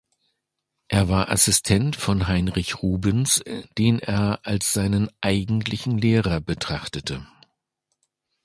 Er 0.87 1.09
war 1.09 1.29
Assistent 1.29 1.95
von 1.95 2.27
Heinrich 2.27 2.81
Rubens, 2.81 3.43
den 3.77 3.99
er 3.99 4.39
als 4.41 4.73
seinen 4.73 5.11
eigentlichen 5.21 5.99
Lehrer 5.99 6.39
betrachtete. 6.41 7.27